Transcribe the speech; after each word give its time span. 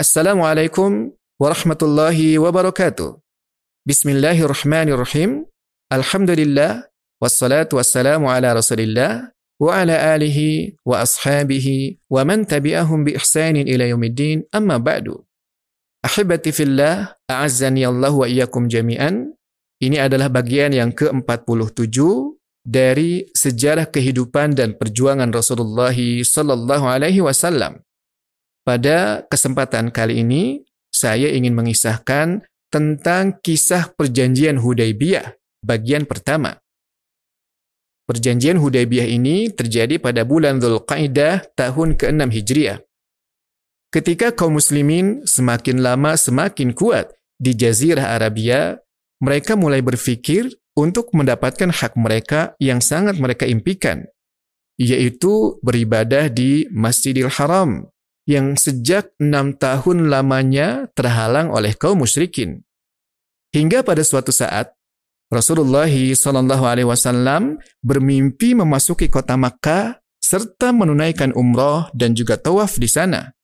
Assalamualaikum 0.00 1.12
warahmatullahi 1.36 2.40
wabarakatuh. 2.40 3.20
Bismillahirrahmanirrahim. 3.84 5.44
Alhamdulillah 5.92 6.88
wassalatu 7.20 7.76
wassalamu 7.76 8.32
ala 8.32 8.56
Rasulillah 8.56 9.28
wa 9.60 9.76
ala 9.76 10.16
alihi 10.16 10.80
wa 10.88 11.04
ashabihi 11.04 12.00
wa 12.08 12.24
man 12.24 12.48
tabi'ahum 12.48 13.04
bi 13.04 13.12
ihsanin 13.12 13.68
ila 13.68 13.92
amma 14.56 14.80
ba'du. 14.80 15.20
Ahibati 16.00 16.48
fillah, 16.48 17.20
a'azzani 17.28 17.84
Allah 17.84 18.16
wa 18.16 18.24
jami'an. 18.72 19.36
Ini 19.84 20.00
adalah 20.00 20.32
bagian 20.32 20.72
yang 20.72 20.96
ke-47 20.96 22.00
dari 22.64 23.28
sejarah 23.36 23.84
kehidupan 23.92 24.56
dan 24.56 24.80
perjuangan 24.80 25.28
Rasulullah 25.28 25.92
sallallahu 25.92 26.88
alaihi 26.88 27.20
wasallam. 27.20 27.84
Pada 28.60 29.24
kesempatan 29.24 29.88
kali 29.88 30.20
ini, 30.20 30.60
saya 30.92 31.32
ingin 31.32 31.56
mengisahkan 31.56 32.44
tentang 32.68 33.40
kisah 33.40 33.90
perjanjian 33.96 34.60
Hudaybiyah 34.60 35.32
bagian 35.64 36.04
pertama. 36.04 36.60
Perjanjian 38.04 38.58
Hudaybiyah 38.58 39.06
ini 39.06 39.48
terjadi 39.54 40.02
pada 40.02 40.26
bulan 40.26 40.58
Dzulqa'dah 40.58 41.54
tahun 41.54 41.94
ke-6 41.94 42.20
Hijriah. 42.26 42.78
Ketika 43.90 44.34
kaum 44.34 44.58
muslimin 44.58 45.26
semakin 45.26 45.82
lama 45.82 46.14
semakin 46.14 46.74
kuat 46.74 47.10
di 47.38 47.54
jazirah 47.54 48.18
Arabia, 48.18 48.78
mereka 49.22 49.54
mulai 49.54 49.82
berpikir 49.82 50.50
untuk 50.74 51.10
mendapatkan 51.14 51.70
hak 51.70 51.98
mereka 51.98 52.54
yang 52.62 52.78
sangat 52.78 53.18
mereka 53.18 53.46
impikan, 53.46 54.06
yaitu 54.78 55.58
beribadah 55.62 56.30
di 56.30 56.70
Masjidil 56.70 57.30
Haram 57.30 57.90
yang 58.28 58.56
sejak 58.56 59.12
enam 59.20 59.56
tahun 59.56 60.08
lamanya 60.12 60.88
terhalang 60.92 61.48
oleh 61.52 61.76
kaum 61.76 62.02
musyrikin. 62.04 62.64
Hingga 63.50 63.82
pada 63.82 64.06
suatu 64.06 64.30
saat, 64.30 64.70
Rasulullah 65.30 65.90
Shallallahu 65.90 66.64
Alaihi 66.66 66.88
Wasallam 66.90 67.62
bermimpi 67.86 68.58
memasuki 68.58 69.06
kota 69.06 69.38
Makkah 69.38 70.02
serta 70.18 70.74
menunaikan 70.74 71.30
umroh 71.38 71.86
dan 71.94 72.18
juga 72.18 72.34
tawaf 72.34 72.78
di 72.78 72.90
sana. 72.90 73.34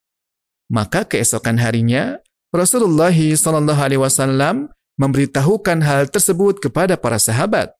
Maka 0.66 1.06
keesokan 1.06 1.62
harinya, 1.62 2.18
Rasulullah 2.50 3.14
Shallallahu 3.14 3.80
Alaihi 3.82 4.02
Wasallam 4.02 4.70
memberitahukan 4.98 5.78
hal 5.82 6.10
tersebut 6.10 6.58
kepada 6.58 6.98
para 6.98 7.22
sahabat. 7.22 7.74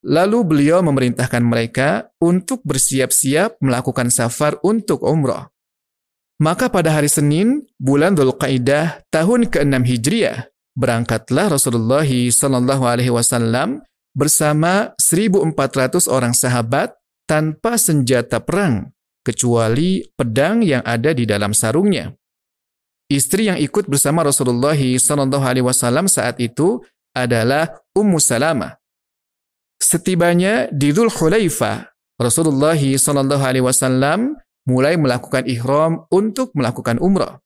Lalu 0.00 0.38
beliau 0.48 0.80
memerintahkan 0.80 1.44
mereka 1.44 2.08
untuk 2.24 2.64
bersiap-siap 2.64 3.60
melakukan 3.60 4.08
safar 4.08 4.56
untuk 4.64 5.04
umroh. 5.04 5.52
Maka 6.40 6.72
pada 6.72 6.96
hari 6.96 7.12
Senin, 7.12 7.68
bulan 7.76 8.16
Dhul 8.16 8.32
Qaidah 8.32 9.04
tahun 9.12 9.52
ke-6 9.52 9.76
Hijriah, 9.84 10.48
berangkatlah 10.72 11.52
Rasulullah 11.52 12.08
Sallallahu 12.08 12.88
Alaihi 12.88 13.12
Wasallam 13.12 13.84
bersama 14.16 14.96
1.400 14.96 16.08
orang 16.08 16.32
sahabat 16.32 16.96
tanpa 17.28 17.76
senjata 17.76 18.40
perang, 18.40 18.88
kecuali 19.20 20.00
pedang 20.16 20.64
yang 20.64 20.80
ada 20.80 21.12
di 21.12 21.28
dalam 21.28 21.52
sarungnya. 21.52 22.16
Istri 23.12 23.52
yang 23.52 23.58
ikut 23.60 23.84
bersama 23.92 24.24
Rasulullah 24.24 24.72
Sallallahu 24.80 25.44
Alaihi 25.44 25.66
Wasallam 25.68 26.08
saat 26.08 26.40
itu 26.40 26.80
adalah 27.12 27.84
Ummu 27.92 28.16
Salamah. 28.16 28.80
Setibanya 29.76 30.72
di 30.72 30.88
Hulaifah, 30.96 31.84
Rasulullah 32.16 32.80
Sallallahu 32.80 33.44
Alaihi 33.44 33.66
Wasallam 33.68 34.40
mulai 34.68 34.96
melakukan 35.00 35.46
ihram 35.48 36.04
untuk 36.12 36.52
melakukan 36.56 37.00
umrah. 37.00 37.40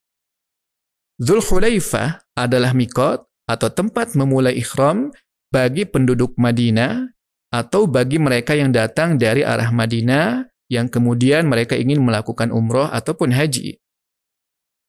Zulhulaifah 1.22 2.34
adalah 2.34 2.74
mikot 2.74 3.22
atau 3.46 3.68
tempat 3.70 4.18
memulai 4.18 4.58
ihram 4.58 5.14
bagi 5.52 5.86
penduduk 5.86 6.34
Madinah 6.34 7.06
atau 7.54 7.86
bagi 7.86 8.18
mereka 8.18 8.58
yang 8.58 8.74
datang 8.74 9.14
dari 9.14 9.46
arah 9.46 9.70
Madinah 9.70 10.42
yang 10.66 10.90
kemudian 10.90 11.46
mereka 11.46 11.78
ingin 11.78 12.02
melakukan 12.02 12.50
umrah 12.50 12.90
ataupun 12.90 13.30
haji. 13.30 13.78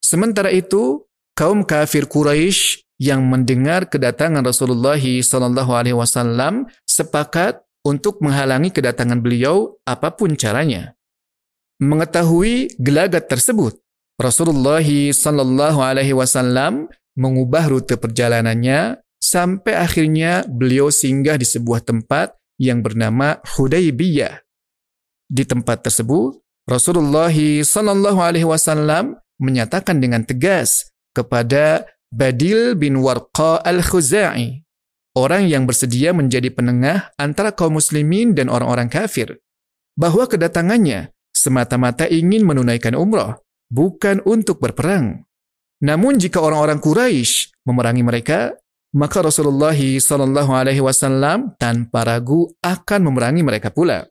Sementara 0.02 0.50
itu, 0.50 1.06
kaum 1.38 1.62
kafir 1.62 2.10
Quraisy 2.10 2.86
yang 2.98 3.28
mendengar 3.28 3.86
kedatangan 3.86 4.42
Rasulullah 4.42 4.98
SAW 4.98 6.66
sepakat 6.88 7.62
untuk 7.86 8.24
menghalangi 8.24 8.74
kedatangan 8.74 9.22
beliau 9.22 9.78
apa 9.86 10.16
pun 10.16 10.34
caranya. 10.34 10.95
Mengetahui 11.76 12.72
gelagat 12.80 13.28
tersebut, 13.28 13.76
Rasulullah 14.16 14.80
sallallahu 14.80 15.84
alaihi 15.84 16.16
wasallam 16.16 16.88
mengubah 17.20 17.68
rute 17.68 18.00
perjalanannya 18.00 19.04
sampai 19.20 19.76
akhirnya 19.76 20.48
beliau 20.48 20.88
singgah 20.88 21.36
di 21.36 21.44
sebuah 21.44 21.84
tempat 21.84 22.32
yang 22.56 22.80
bernama 22.80 23.44
Hudaybiyah. 23.44 24.40
Di 25.28 25.44
tempat 25.44 25.84
tersebut, 25.84 26.40
Rasulullah 26.64 27.34
sallallahu 27.34 28.24
alaihi 28.24 28.48
wasallam 28.48 29.20
menyatakan 29.36 30.00
dengan 30.00 30.24
tegas 30.24 30.96
kepada 31.12 31.92
Badil 32.08 32.80
bin 32.80 33.04
Warqa 33.04 33.60
al-Khuzai, 33.68 34.64
orang 35.20 35.44
yang 35.52 35.68
bersedia 35.68 36.16
menjadi 36.16 36.48
penengah 36.56 37.12
antara 37.20 37.52
kaum 37.52 37.76
muslimin 37.76 38.32
dan 38.32 38.48
orang-orang 38.48 38.88
kafir, 38.88 39.44
bahwa 40.00 40.24
kedatangannya 40.24 41.12
semata-mata 41.46 42.10
ingin 42.10 42.42
menunaikan 42.42 42.98
umrah, 42.98 43.38
bukan 43.70 44.26
untuk 44.26 44.58
berperang. 44.58 45.22
Namun 45.86 46.18
jika 46.18 46.42
orang-orang 46.42 46.82
Quraisy 46.82 47.54
memerangi 47.70 48.02
mereka, 48.02 48.58
maka 48.96 49.22
Rasulullah 49.22 49.76
Shallallahu 49.76 50.52
Alaihi 50.56 50.82
Wasallam 50.82 51.54
tanpa 51.62 52.08
ragu 52.08 52.50
akan 52.64 53.00
memerangi 53.12 53.46
mereka 53.46 53.70
pula. 53.70 54.10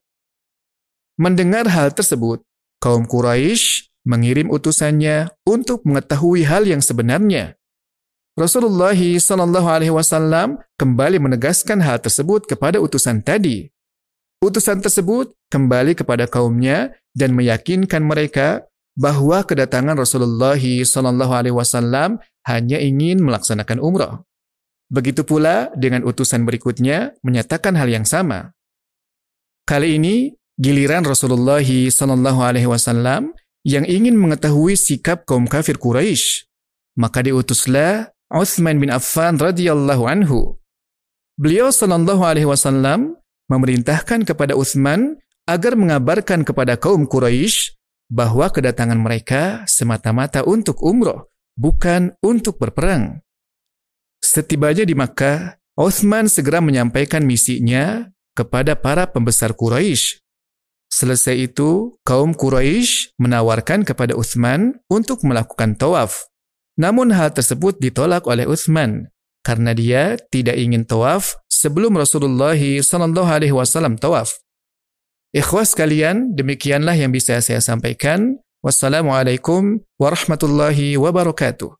Mendengar 1.18 1.66
hal 1.72 1.90
tersebut, 1.90 2.44
kaum 2.78 3.08
Quraisy 3.08 3.90
mengirim 4.04 4.52
utusannya 4.52 5.32
untuk 5.48 5.82
mengetahui 5.88 6.44
hal 6.44 6.68
yang 6.68 6.84
sebenarnya. 6.84 7.56
Rasulullah 8.36 8.92
Shallallahu 8.94 9.68
Alaihi 9.70 9.94
Wasallam 9.94 10.60
kembali 10.76 11.16
menegaskan 11.22 11.80
hal 11.80 12.02
tersebut 12.04 12.44
kepada 12.44 12.82
utusan 12.82 13.24
tadi. 13.24 13.72
Utusan 14.44 14.84
tersebut 14.84 15.32
kembali 15.48 15.96
kepada 15.96 16.28
kaumnya 16.28 16.92
dan 17.14 17.32
meyakinkan 17.32 18.02
mereka 18.02 18.66
bahwa 18.98 19.42
kedatangan 19.42 19.98
Rasulullah 19.98 20.58
Shallallahu 20.58 21.32
Alaihi 21.34 21.54
Wasallam 21.54 22.22
hanya 22.46 22.78
ingin 22.78 23.22
melaksanakan 23.22 23.82
umrah. 23.82 24.22
Begitu 24.90 25.26
pula 25.26 25.72
dengan 25.74 26.06
utusan 26.06 26.46
berikutnya 26.46 27.16
menyatakan 27.24 27.74
hal 27.74 27.90
yang 27.90 28.06
sama. 28.06 28.54
Kali 29.64 29.96
ini 29.96 30.36
giliran 30.60 31.02
Rasulullah 31.02 31.64
Shallallahu 31.64 32.40
Alaihi 32.44 32.68
Wasallam 32.68 33.34
yang 33.64 33.88
ingin 33.88 34.14
mengetahui 34.20 34.76
sikap 34.76 35.24
kaum 35.24 35.48
kafir 35.48 35.80
Quraisy, 35.80 36.46
maka 37.00 37.24
diutuslah 37.24 38.12
Uthman 38.28 38.76
bin 38.76 38.92
Affan 38.92 39.40
radhiyallahu 39.40 40.04
anhu. 40.04 40.60
Beliau 41.40 41.72
Shallallahu 41.72 42.22
Alaihi 42.22 42.46
Wasallam 42.46 43.18
memerintahkan 43.50 44.22
kepada 44.28 44.54
Utsman 44.54 45.18
agar 45.44 45.76
mengabarkan 45.76 46.42
kepada 46.42 46.80
kaum 46.80 47.04
Quraisy 47.04 47.76
bahwa 48.08 48.48
kedatangan 48.48 48.96
mereka 48.96 49.64
semata-mata 49.64 50.44
untuk 50.44 50.80
umroh, 50.84 51.28
bukan 51.56 52.16
untuk 52.24 52.60
berperang. 52.60 53.20
Setibanya 54.20 54.88
di 54.88 54.96
Makkah, 54.96 55.60
Utsman 55.76 56.30
segera 56.30 56.64
menyampaikan 56.64 57.26
misinya 57.26 58.08
kepada 58.32 58.78
para 58.78 59.10
pembesar 59.10 59.52
Quraisy. 59.52 60.22
Selesai 60.88 61.50
itu, 61.50 61.98
kaum 62.06 62.32
Quraisy 62.32 63.18
menawarkan 63.18 63.82
kepada 63.82 64.14
Utsman 64.14 64.78
untuk 64.86 65.26
melakukan 65.26 65.74
tawaf. 65.74 66.30
Namun 66.78 67.14
hal 67.14 67.34
tersebut 67.34 67.78
ditolak 67.78 68.26
oleh 68.26 68.46
Utsman 68.46 69.10
karena 69.44 69.76
dia 69.76 70.16
tidak 70.32 70.56
ingin 70.56 70.86
tawaf 70.88 71.38
sebelum 71.46 71.94
Rasulullah 71.94 72.56
Wasallam 72.56 73.98
tawaf. 74.00 74.43
Ikhwas 75.34 75.74
kalian, 75.74 76.38
demikianlah 76.38 76.94
yang 76.94 77.10
bisa 77.10 77.34
saya 77.42 77.58
sampaikan. 77.58 78.38
Wassalamualaikum 78.62 79.82
warahmatullahi 79.98 80.94
wabarakatuh. 80.94 81.74